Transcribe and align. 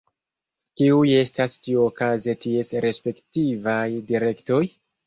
Kiuj 0.81 1.03
estas 1.17 1.59
tiuokaze 1.67 2.37
ties 2.47 2.75
respektivaj 2.89 3.89
direktoj? 4.13 4.65